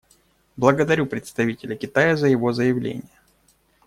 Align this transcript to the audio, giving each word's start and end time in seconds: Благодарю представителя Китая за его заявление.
Благодарю 0.57 1.05
представителя 1.05 1.75
Китая 1.75 2.15
за 2.17 2.25
его 2.25 2.53
заявление. 2.53 3.19